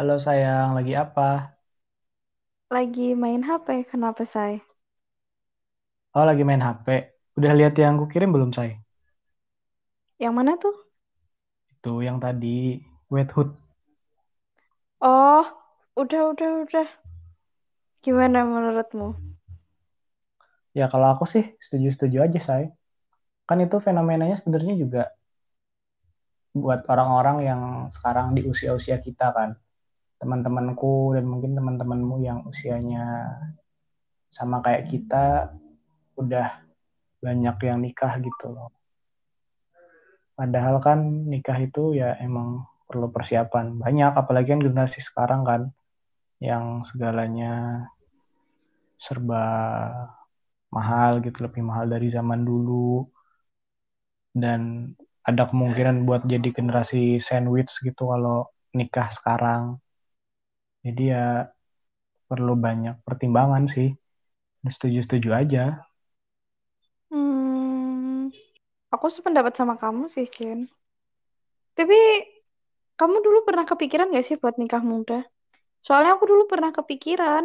[0.00, 1.52] Halo sayang, lagi apa?
[2.74, 4.64] Lagi main HP, kenapa say?
[6.16, 6.86] Oh, lagi main HP.
[7.38, 8.70] Udah lihat yang aku kirim belum, say?
[10.22, 10.74] Yang mana tuh?
[11.74, 12.78] Itu yang tadi,
[13.12, 13.50] Wet Hood.
[15.02, 15.44] Oh,
[16.00, 16.88] udah, udah, udah.
[18.04, 19.08] Gimana menurutmu?
[20.78, 22.62] Ya, kalau aku sih setuju-setuju aja, say.
[23.48, 25.02] Kan itu fenomenanya sebenarnya juga
[26.62, 27.62] buat orang-orang yang
[27.94, 29.50] sekarang di usia-usia kita kan.
[30.20, 33.24] Teman-temanku dan mungkin teman-temanmu yang usianya
[34.28, 35.50] sama kayak kita
[36.20, 36.60] udah
[37.24, 38.70] banyak yang nikah gitu loh.
[40.36, 45.62] Padahal kan nikah itu ya emang perlu persiapan banyak, apalagi kan generasi sekarang kan
[46.40, 47.84] yang segalanya
[48.96, 49.44] serba
[50.72, 53.04] mahal gitu, lebih mahal dari zaman dulu.
[54.32, 54.92] Dan
[55.26, 59.76] ada kemungkinan buat jadi generasi sandwich gitu kalau nikah sekarang.
[60.84, 61.18] Jadi ya
[62.30, 63.88] perlu banyak pertimbangan sih.
[64.74, 65.62] Setuju-setuju aja.
[67.10, 68.30] Hmm,
[68.94, 70.60] aku sependapat sama kamu sih, Jen.
[71.76, 71.98] Tapi
[72.98, 75.18] kamu dulu pernah kepikiran gak sih buat nikah muda?
[75.86, 77.44] Soalnya aku dulu pernah kepikiran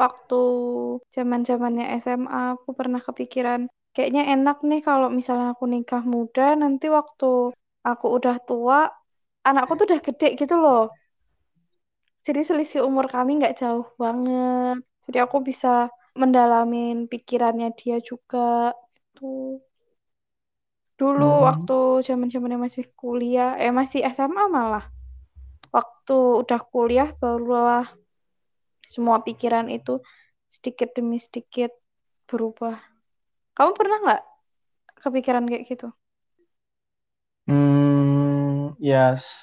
[0.00, 0.42] waktu
[1.16, 3.60] zaman-zamannya SMA, aku pernah kepikiran
[3.94, 7.52] kayaknya enak nih kalau misalnya aku nikah muda, nanti waktu
[7.90, 8.78] aku udah tua,
[9.48, 10.80] anakku tuh udah gede gitu loh.
[12.26, 14.76] Jadi selisih umur kami nggak jauh banget.
[15.06, 15.68] Jadi aku bisa
[16.20, 18.38] mendalamin pikirannya dia juga.
[19.16, 19.42] Tuh.
[21.00, 21.74] Dulu Hmm, waktu
[22.08, 24.84] zaman-zamannya masih kuliah, eh masih SMA malah.
[25.76, 27.84] Waktu udah kuliah barulah
[28.92, 29.92] semua pikiran itu
[30.54, 31.70] sedikit demi sedikit
[32.28, 32.76] berubah.
[33.56, 34.22] Kamu pernah nggak
[35.04, 35.88] kepikiran kayak gitu?
[37.46, 38.98] hmm, ya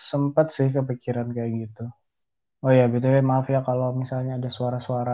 [0.10, 1.82] sempat sih kepikiran kayak gitu.
[2.64, 5.14] Oh ya, BTW maaf ya kalau misalnya ada suara-suara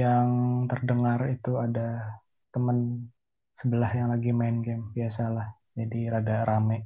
[0.00, 0.28] yang
[0.70, 1.80] terdengar itu ada
[2.52, 2.78] temen
[3.60, 5.46] sebelah yang lagi main game, biasalah.
[5.78, 6.76] Jadi rada rame.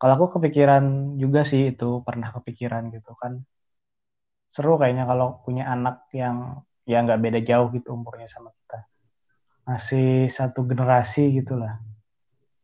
[0.00, 0.84] Kalau aku kepikiran
[1.22, 3.32] juga sih itu, pernah kepikiran gitu kan.
[4.54, 6.36] Seru kayaknya kalau punya anak yang
[6.90, 8.78] ya nggak beda jauh gitu umurnya sama kita.
[9.68, 10.06] Masih
[10.38, 11.74] satu generasi gitu lah.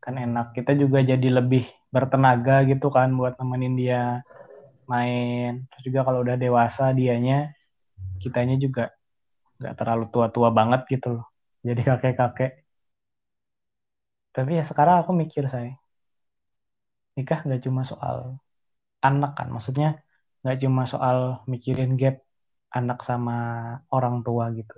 [0.04, 0.46] Kan enak.
[0.56, 1.64] Kita juga jadi lebih
[1.94, 4.00] bertenaga gitu kan buat nemenin dia
[4.92, 5.50] main.
[5.70, 7.52] Terus juga kalau udah dewasa dianya,
[8.22, 8.82] kitanya juga
[9.60, 11.26] nggak terlalu tua-tua banget gitu loh.
[11.66, 12.52] Jadi kakek-kakek.
[14.34, 15.72] Tapi ya sekarang aku mikir saya,
[17.16, 18.16] nikah nggak cuma soal
[19.08, 19.48] anak kan.
[19.54, 19.88] Maksudnya
[20.42, 21.18] nggak cuma soal
[21.52, 22.16] mikirin gap
[22.78, 23.36] anak sama
[23.94, 24.76] orang tua gitu.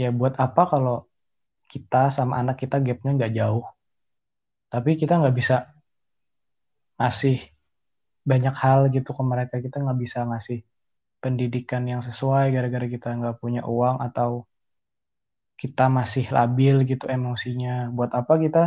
[0.00, 1.10] Ya buat apa kalau
[1.72, 3.66] kita sama anak kita gapnya nggak jauh,
[4.72, 5.54] tapi kita nggak bisa
[6.98, 7.36] ngasih
[8.30, 9.54] banyak hal gitu ke mereka.
[9.64, 10.58] Kita nggak bisa ngasih
[11.22, 14.30] pendidikan yang sesuai gara-gara kita nggak punya uang atau
[15.60, 17.70] kita masih labil gitu emosinya.
[17.96, 18.58] Buat apa kita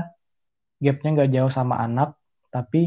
[0.85, 2.09] gapnya nggak jauh sama anak,
[2.55, 2.79] tapi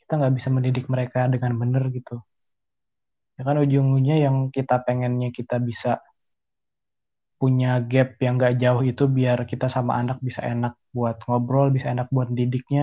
[0.00, 2.14] kita nggak bisa mendidik mereka dengan benar gitu.
[3.36, 5.90] Ya kan ujung-ujungnya yang kita pengennya kita bisa
[7.40, 11.86] punya gap yang nggak jauh itu biar kita sama anak bisa enak buat ngobrol, bisa
[11.94, 12.82] enak buat didiknya.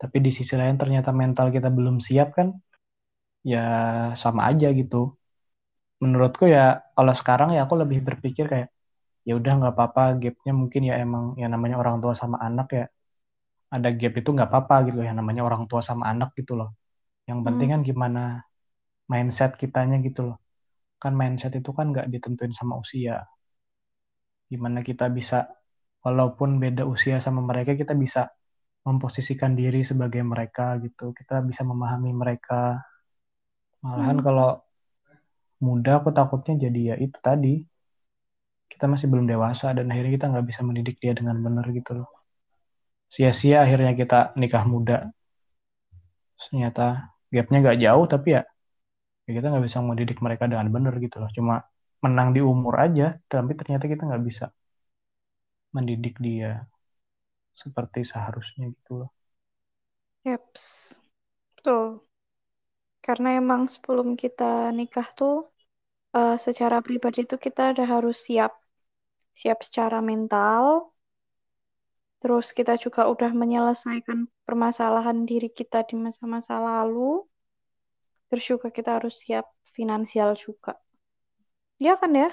[0.00, 2.48] Tapi di sisi lain ternyata mental kita belum siap kan,
[3.52, 3.58] ya
[4.22, 4.96] sama aja gitu.
[6.02, 6.60] Menurutku ya
[6.96, 8.68] kalau sekarang ya aku lebih berpikir kayak
[9.28, 12.84] ya udah nggak apa-apa gapnya mungkin ya emang ya namanya orang tua sama anak ya
[13.76, 16.70] ada gap itu nggak apa-apa gitu yang namanya orang tua sama anak gitu loh.
[17.28, 17.72] Yang penting Hmm.
[17.74, 18.20] kan gimana
[19.12, 20.36] mindset kitanya gitu loh.
[21.02, 23.14] Kan mindset itu kan nggak ditentuin sama usia.
[24.52, 25.38] Gimana kita bisa,
[26.04, 28.20] walaupun beda usia sama mereka, kita bisa
[28.86, 31.04] memposisikan diri sebagai mereka gitu.
[31.18, 32.78] Kita bisa memahami mereka.
[33.82, 34.26] Malahan Hmm.
[34.26, 34.48] kalau
[35.66, 37.52] muda aku takutnya jadi ya itu tadi.
[38.72, 42.08] Kita masih belum dewasa dan akhirnya kita nggak bisa mendidik dia dengan benar gitu loh.
[43.14, 44.96] Sia-sia akhirnya kita nikah muda.
[46.42, 46.82] Ternyata
[47.34, 48.40] gapnya nggak jauh tapi ya
[49.26, 51.54] ya kita nggak bisa mendidik mereka dengan benar gitu loh cuma
[52.04, 54.44] menang di umur aja tapi ternyata kita nggak bisa
[55.74, 56.68] mendidik dia
[57.62, 59.10] seperti seharusnya gitu loh
[60.24, 61.00] Yaps.
[61.56, 62.00] Betul.
[63.06, 64.44] Karena emang sebelum kita
[64.78, 65.34] nikah tuh
[66.16, 68.52] eh, secara pribadi tuh kita udah harus siap.
[69.40, 70.64] Siap secara mental,
[72.22, 77.26] terus kita juga udah menyelesaikan permasalahan diri kita di masa-masa lalu,
[78.28, 79.46] terus juga kita harus siap
[79.76, 80.72] finansial juga.
[81.82, 82.28] Iya kan ya?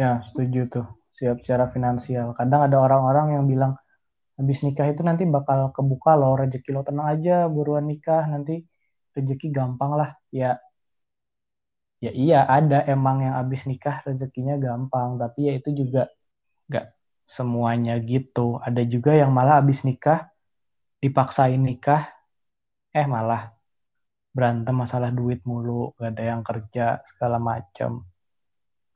[0.00, 0.86] ya setuju tuh
[1.18, 3.72] siap secara finansial kadang ada orang-orang yang bilang
[4.38, 8.22] habis nikah itu nanti bakal kebuka loh rezeki lo tenang aja buruan nikah.
[8.32, 8.52] Nanti
[9.16, 10.10] rezeki gampang lah.
[10.38, 10.58] Ya
[12.04, 15.10] ya iya ada emang yang abis nikah rezekinya gampang.
[15.22, 16.02] Tapi ya itu juga
[16.68, 16.86] nggak
[17.36, 18.40] semuanya gitu.
[18.66, 20.18] Ada juga yang malah abis nikah
[21.04, 22.02] dipaksain nikah
[22.98, 23.42] eh malah
[24.36, 25.94] berantem masalah duit mulu.
[26.00, 27.92] Gak ada yang kerja segala macam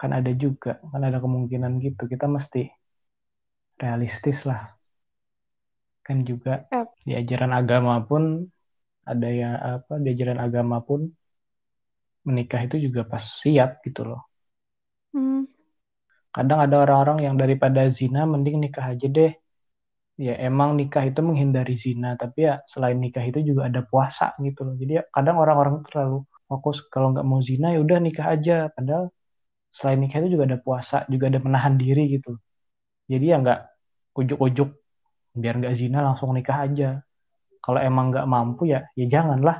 [0.00, 2.02] kan ada juga kan ada kemungkinan gitu.
[2.12, 2.61] Kita mesti
[3.82, 4.78] realistis lah
[6.09, 6.95] kan juga Yap.
[7.07, 8.25] di ajaran agama pun
[9.11, 9.47] ada ya
[9.77, 11.01] apa di ajaran agama pun
[12.29, 14.21] menikah itu juga pas siap gitu loh.
[15.15, 15.41] Hmm.
[16.37, 19.33] kadang ada orang-orang yang daripada zina mending nikah aja deh.
[20.27, 24.61] Ya emang nikah itu menghindari zina tapi ya selain nikah itu juga ada puasa gitu
[24.67, 24.75] loh.
[24.81, 26.17] Jadi ya, kadang orang-orang terlalu
[26.51, 28.55] fokus kalau nggak mau zina ya udah nikah aja.
[28.77, 29.05] Padahal
[29.77, 32.31] selain nikah itu juga ada puasa juga ada menahan diri gitu.
[33.13, 33.61] Jadi ya nggak
[34.21, 34.69] ujuk-ujuk
[35.43, 36.88] biar nggak zina langsung nikah aja
[37.64, 39.58] kalau emang nggak mampu ya ya janganlah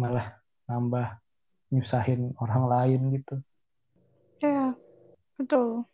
[0.00, 0.26] malah
[0.68, 1.06] nambah
[1.72, 3.34] nyusahin orang lain gitu
[4.40, 4.74] Ya,
[5.38, 5.86] betul.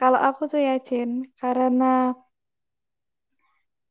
[0.00, 1.10] Kalau aku tuh ya, Jin,
[1.40, 1.84] karena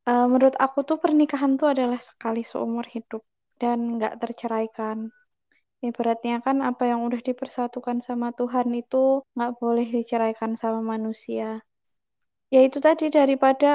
[0.10, 3.22] eh, menurut aku tuh pernikahan tuh adalah sekali seumur hidup
[3.62, 4.98] dan nggak terceraikan.
[5.88, 9.04] Ibaratnya kan apa yang udah dipersatukan sama Tuhan itu
[9.36, 11.50] nggak boleh diceraikan sama manusia.
[12.54, 13.68] Ya itu tadi daripada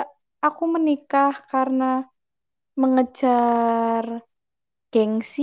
[0.47, 1.85] aku menikah karena
[2.83, 4.05] mengejar
[4.95, 5.43] gengsi,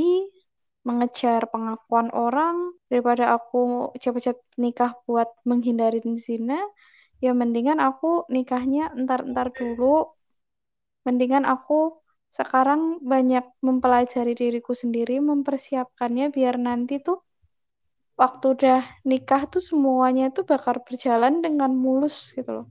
[0.88, 2.56] mengejar pengakuan orang,
[2.90, 3.58] daripada aku
[4.04, 6.56] cepat-cepat nikah buat menghindari zina,
[7.24, 9.86] ya mendingan aku nikahnya entar-entar dulu.
[11.08, 11.80] Mendingan aku
[12.38, 12.82] sekarang
[13.12, 17.18] banyak mempelajari diriku sendiri, mempersiapkannya biar nanti tuh
[18.22, 18.80] waktu udah
[19.10, 22.66] nikah tuh semuanya tuh bakal berjalan dengan mulus gitu loh.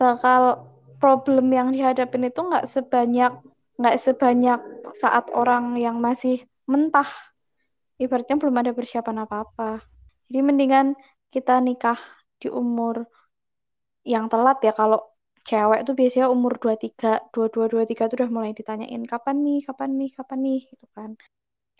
[0.00, 0.64] Bakal
[0.96, 3.32] problem yang dihadapin itu nggak sebanyak
[3.80, 4.60] nggak sebanyak
[4.96, 7.08] saat orang yang masih mentah.
[8.00, 9.84] Ibaratnya belum ada persiapan apa-apa.
[10.28, 10.96] Jadi mendingan
[11.28, 12.00] kita nikah
[12.40, 13.04] di umur
[14.04, 15.04] yang telat ya kalau
[15.44, 20.10] cewek tuh biasanya umur 23, 22, 23 tuh udah mulai ditanyain kapan nih, kapan nih,
[20.16, 21.10] kapan nih gitu kan.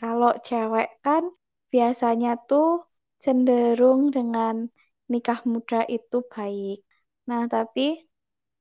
[0.00, 1.24] Kalau cewek kan
[1.72, 2.84] biasanya tuh
[3.24, 4.68] cenderung dengan
[5.12, 6.80] nikah muda itu baik.
[7.28, 8.09] Nah, tapi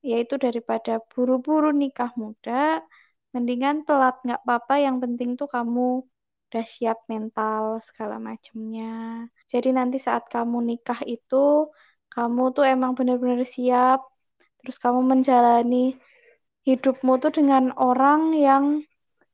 [0.00, 2.80] yaitu daripada buru-buru nikah muda,
[3.34, 4.74] mendingan telat nggak apa-apa.
[4.86, 6.04] Yang penting tuh kamu
[6.50, 9.24] udah siap mental segala macamnya.
[9.52, 11.70] Jadi nanti saat kamu nikah itu,
[12.10, 14.02] kamu tuh emang benar-benar siap.
[14.60, 15.94] Terus kamu menjalani
[16.68, 18.64] hidupmu tuh dengan orang yang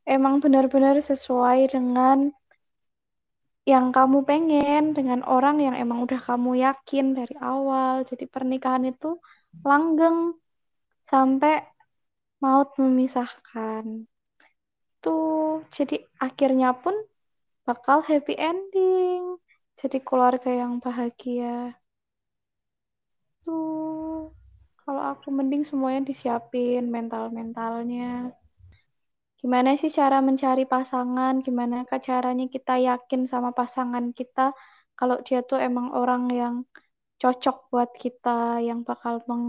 [0.06, 2.30] emang benar-benar sesuai dengan
[3.66, 8.06] yang kamu pengen, dengan orang yang emang udah kamu yakin dari awal.
[8.06, 9.18] Jadi pernikahan itu
[9.66, 10.38] langgeng
[11.10, 11.54] sampai
[12.42, 13.84] maut memisahkan.
[15.02, 16.94] Tuh, jadi akhirnya pun
[17.66, 19.22] bakal happy ending.
[19.80, 21.76] Jadi keluarga yang bahagia.
[23.44, 24.32] Tuh,
[24.82, 28.32] kalau aku mending semuanya disiapin mental-mentalnya.
[29.40, 31.34] Gimana sih cara mencari pasangan?
[31.46, 31.76] Gimana
[32.08, 34.40] caranya kita yakin sama pasangan kita
[34.98, 36.54] kalau dia tuh emang orang yang
[37.20, 39.44] cocok buat kita, yang bakal meng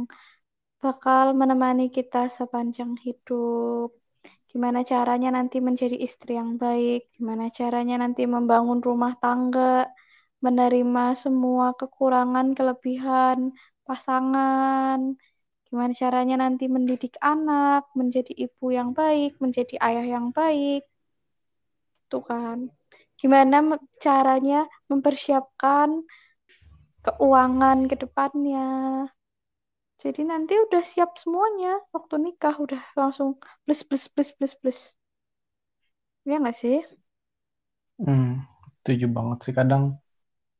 [0.84, 3.89] bakal menemani kita sepanjang hidup.
[4.51, 7.12] Gimana caranya nanti menjadi istri yang baik?
[7.17, 9.89] Gimana caranya nanti membangun rumah tangga,
[10.46, 13.53] menerima semua kekurangan, kelebihan
[13.88, 15.00] pasangan?
[15.67, 20.88] Gimana caranya nanti mendidik anak, menjadi ibu yang baik, menjadi ayah yang baik?
[22.10, 22.72] Tuh kan.
[23.19, 25.89] Gimana caranya mempersiapkan
[27.03, 28.63] keuangan ke depannya?
[30.04, 33.30] Jadi nanti udah siap semuanya waktu nikah udah langsung
[33.66, 34.80] plus plus plus plus plus.
[36.30, 36.75] Ya nggak sih?
[38.06, 38.25] Hmm,
[38.80, 39.54] setuju banget sih.
[39.60, 39.84] Kadang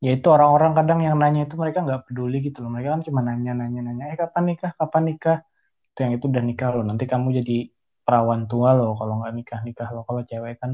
[0.06, 2.70] ya itu orang-orang kadang yang nanya itu mereka nggak peduli gitu loh.
[2.75, 4.72] Mereka kan cuma nanya nanya nanya eh kapan nikah?
[4.79, 5.38] Kapan nikah?
[5.91, 6.84] Itu yang itu udah nikah loh.
[6.89, 7.53] Nanti kamu jadi
[8.06, 10.03] perawan tua loh kalau nggak nikah nikah loh.
[10.10, 10.72] Kalau cewek kan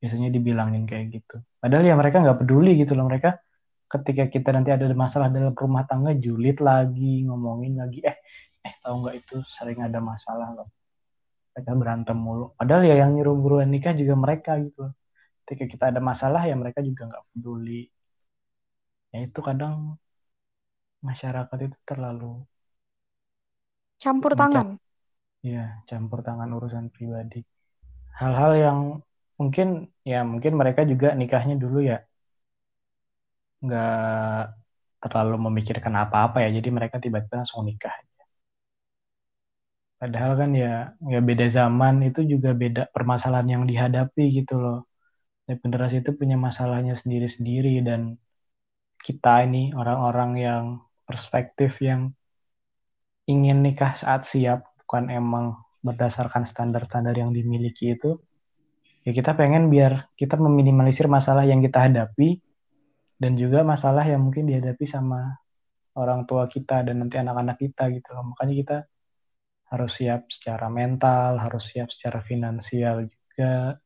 [0.00, 1.34] biasanya dibilangin kayak gitu.
[1.62, 3.04] Padahal ya mereka nggak peduli gitu loh.
[3.10, 3.28] Mereka
[3.94, 7.98] ketika kita nanti ada masalah dalam rumah tangga julid lagi ngomongin lagi.
[8.10, 8.16] Eh
[8.66, 10.68] eh tahu nggak itu sering ada masalah loh.
[11.54, 12.44] Mereka berantem mulu.
[12.58, 14.82] Padahal ya yang nyuruh buruan nikah juga mereka gitu.
[15.44, 17.82] Ketika kita ada masalah ya mereka juga nggak peduli.
[19.12, 19.74] Ya itu kadang
[21.08, 22.32] masyarakat itu terlalu
[24.02, 24.68] Campur tangan.
[25.52, 27.40] ya campur tangan urusan pribadi.
[28.20, 28.80] Hal-hal yang
[29.40, 29.68] mungkin
[30.12, 31.96] ya mungkin mereka juga nikahnya dulu ya
[33.64, 33.88] nggak
[35.02, 37.94] terlalu memikirkan apa-apa ya jadi mereka tiba-tiba langsung nikah
[40.00, 44.76] Padahal kan ya ya beda zaman itu juga beda permasalahan yang dihadapi gitu loh.
[45.44, 48.00] Setiap generasi itu punya masalahnya sendiri-sendiri dan
[49.06, 50.64] kita ini orang-orang yang
[51.08, 52.00] perspektif yang
[53.32, 55.46] ingin nikah saat siap bukan emang
[55.86, 58.20] berdasarkan standar-standar yang dimiliki itu
[59.04, 62.43] ya kita pengen biar kita meminimalisir masalah yang kita hadapi
[63.24, 65.40] dan juga masalah yang mungkin dihadapi sama
[65.96, 68.36] orang tua kita dan nanti anak-anak kita gitu loh.
[68.36, 68.76] Makanya kita
[69.72, 73.80] harus siap secara mental, harus siap secara finansial juga.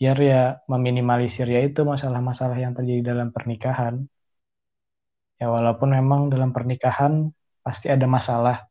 [0.00, 0.40] Biar ya
[0.72, 4.08] meminimalisir ya itu masalah-masalah yang terjadi dalam pernikahan.
[5.36, 7.28] Ya walaupun memang dalam pernikahan
[7.60, 8.64] pasti ada masalah.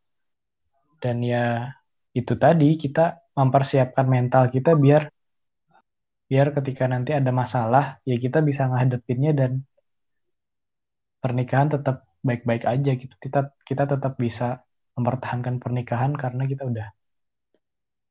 [0.98, 1.78] Dan ya
[2.18, 5.14] itu tadi kita mempersiapkan mental kita biar
[6.30, 9.52] biar ketika nanti ada masalah ya kita bisa ngadepinnya dan
[11.24, 11.96] pernikahan tetap
[12.28, 13.16] baik-baik aja gitu.
[13.24, 14.46] Kita kita tetap bisa
[14.98, 16.88] mempertahankan pernikahan karena kita udah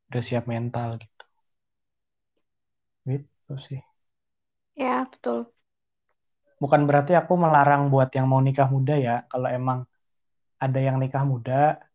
[0.09, 1.23] udah siap mental gitu.
[3.09, 3.81] Gitu sih.
[4.77, 5.53] Ya, betul.
[6.63, 9.15] Bukan berarti aku melarang buat yang mau nikah muda ya.
[9.31, 9.79] Kalau emang
[10.65, 11.55] ada yang nikah muda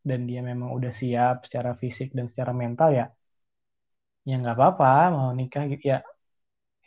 [0.10, 3.06] dan dia memang udah siap secara fisik dan secara mental ya,
[4.30, 5.98] ya nggak apa-apa mau nikah gitu ya.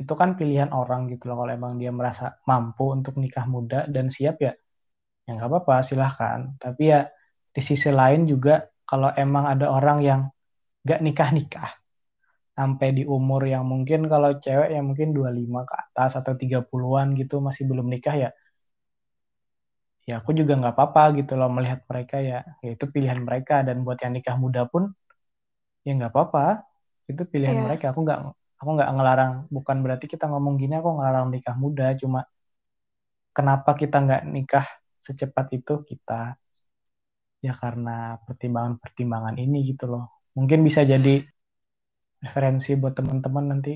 [0.02, 1.36] Itu kan pilihan orang gitu loh.
[1.44, 4.52] Kalau emang dia merasa mampu untuk nikah muda dan siap ya,
[5.26, 6.40] ya nggak apa-apa silahkan.
[6.62, 7.00] Tapi ya
[7.56, 8.54] di sisi lain juga
[8.90, 10.20] kalau emang ada orang yang
[10.88, 11.70] gak nikah-nikah
[12.58, 17.36] sampai di umur yang mungkin kalau cewek yang mungkin 25 ke atas atau 30-an gitu
[17.46, 18.30] masih belum nikah ya
[20.08, 23.76] ya aku juga nggak apa-apa gitu loh melihat mereka ya, ya itu pilihan mereka dan
[23.84, 24.82] buat yang nikah muda pun
[25.86, 26.40] ya nggak apa-apa
[27.10, 27.64] itu pilihan Iya.
[27.64, 28.20] mereka aku nggak
[28.60, 32.20] aku nggak ngelarang bukan berarti kita ngomong gini aku ngelarang nikah muda cuma
[33.36, 34.66] kenapa kita nggak nikah
[35.06, 36.34] secepat itu kita
[37.46, 37.90] ya karena
[38.26, 40.04] pertimbangan-pertimbangan ini gitu loh.
[40.36, 41.22] Mungkin bisa jadi
[42.24, 43.72] referensi buat teman-teman nanti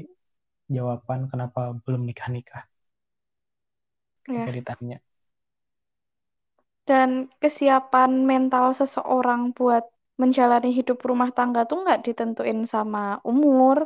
[0.75, 2.63] jawaban kenapa belum nikah-nikah.
[4.29, 4.45] Ya.
[4.47, 4.97] Kayak ditanya.
[6.89, 7.11] Dan
[7.43, 9.85] kesiapan mental seseorang buat
[10.21, 13.77] menjalani hidup rumah tangga tuh nggak ditentuin sama umur.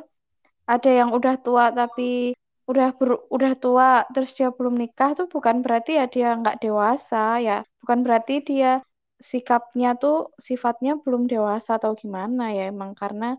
[0.64, 2.32] Ada yang udah tua tapi
[2.64, 7.40] udah ber, udah tua terus dia belum nikah tuh bukan berarti ya dia nggak dewasa
[7.46, 7.54] ya.
[7.84, 8.80] Bukan berarti dia
[9.20, 13.36] sikapnya tuh sifatnya belum dewasa atau gimana ya emang karena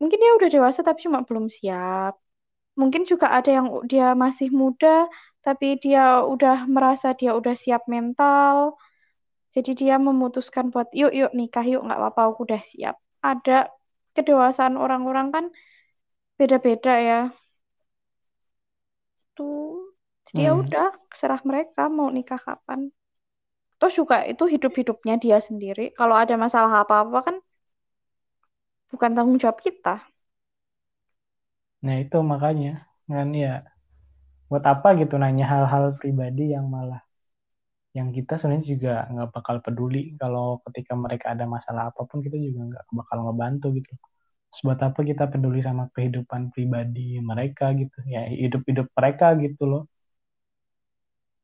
[0.00, 2.16] mungkin dia udah dewasa tapi cuma belum siap.
[2.80, 5.06] Mungkin juga ada yang dia masih muda
[5.44, 8.74] tapi dia udah merasa dia udah siap mental.
[9.54, 12.96] Jadi dia memutuskan buat yuk yuk nikah yuk nggak apa-apa aku udah siap.
[13.22, 13.70] Ada
[14.16, 15.44] kedewasaan orang-orang kan
[16.38, 17.18] beda-beda ya.
[19.38, 19.94] Tuh.
[20.26, 20.62] Jadi ya Hmm.
[20.62, 20.86] udah
[21.18, 22.80] serah mereka mau nikah kapan.
[23.80, 25.84] Toh juga itu hidup-hidupnya dia sendiri.
[25.98, 27.36] Kalau ada masalah apa-apa kan
[28.92, 29.94] bukan tanggung jawab kita.
[31.84, 32.70] Nah itu makanya
[33.14, 33.52] kan ya
[34.50, 37.00] buat apa gitu nanya hal-hal pribadi yang malah
[37.98, 42.36] yang kita sebenarnya juga nggak bakal peduli kalau ketika mereka ada masalah apa pun kita
[42.46, 43.92] juga nggak bakal ngebantu gitu.
[44.54, 49.82] Terus buat apa kita peduli sama kehidupan pribadi mereka gitu ya hidup-hidup mereka gitu loh.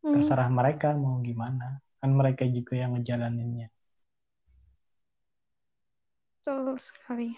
[0.02, 1.66] Hmm, Terserah mereka mau gimana
[1.98, 3.66] kan mereka juga yang ngejalaninnya.
[6.44, 7.28] betul sekali.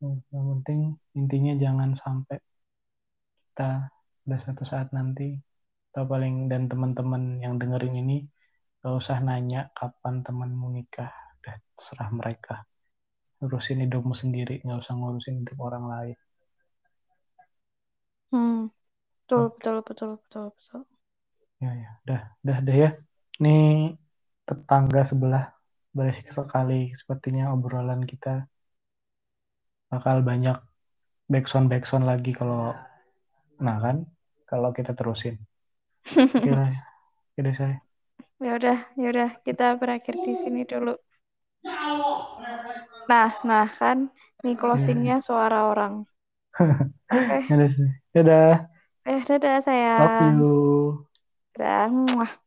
[0.00, 0.80] Yang penting
[1.18, 2.36] intinya jangan sampai
[3.42, 3.70] kita
[4.22, 5.28] pada suatu saat nanti
[5.90, 8.16] atau paling dan teman-teman yang dengerin ini
[8.80, 12.54] gak usah nanya kapan temanmu nikah udah terserah mereka
[13.38, 16.16] ngurusin hidupmu sendiri nggak usah ngurusin hidup orang lain.
[18.30, 18.70] Hmm,
[19.22, 19.54] betul, Oke.
[19.54, 20.80] betul, betul, betul, betul.
[21.62, 21.88] ya ya.
[22.04, 22.90] Udah udah deh ya.
[23.40, 23.50] Ini
[24.48, 25.44] tetangga sebelah
[25.96, 26.92] berisik sekali.
[27.00, 28.28] Sepertinya obrolan kita
[29.90, 30.56] bakal banyak
[31.32, 32.74] backsound backsound lagi kalau
[33.64, 33.96] nah kan?
[34.50, 35.36] Kalau kita terusin.
[37.32, 37.76] Oke deh saya
[38.44, 39.30] Ya udah, ya udah.
[39.46, 40.94] Kita berakhir di sini dulu.
[43.10, 43.98] Nah, nah kan
[44.42, 45.94] nih closingnya suara orang.
[47.12, 47.36] Oke,
[47.74, 48.66] sih dadah
[49.10, 49.56] eh dadah
[49.98, 50.38] love sayang.
[50.38, 51.06] you
[51.58, 52.45] Dadah.